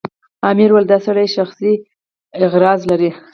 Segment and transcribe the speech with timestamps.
[0.51, 1.73] امیر وویل دا سړی شخصي
[2.45, 3.11] اغراض لري.